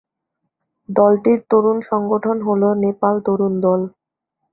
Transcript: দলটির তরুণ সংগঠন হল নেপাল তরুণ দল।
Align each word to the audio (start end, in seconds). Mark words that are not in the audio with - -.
দলটির 0.89 1.39
তরুণ 1.49 1.77
সংগঠন 1.89 2.37
হল 2.41 2.63
নেপাল 2.83 3.15
তরুণ 3.25 3.53
দল। 3.65 3.81